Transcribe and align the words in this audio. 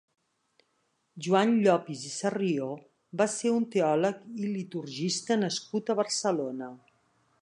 Joan 1.25 1.51
Llopis 1.67 2.05
i 2.07 2.13
Sarrió 2.13 2.69
va 3.21 3.27
ser 3.35 3.53
un 3.59 3.69
teòleg 3.77 4.25
i 4.47 4.53
liturgista 4.57 5.39
nascut 5.43 5.93
a 5.95 5.99
Barcelona. 6.01 6.73